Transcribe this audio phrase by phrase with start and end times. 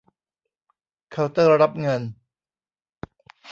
[1.11, 2.01] เคาน์เตอร์รับเงิน